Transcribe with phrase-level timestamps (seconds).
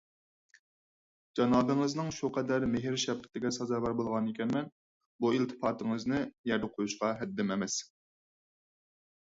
[1.39, 4.73] جانابىڭىزنىڭ شۇ قەدەر مېھىر- شەپقىتىگە سازاۋەر بولغانىكەنمەن،
[5.27, 7.79] بۇ ئىلتىپاتىڭىزنى يەردە قويۇشقا ھەددىم ئەمەس.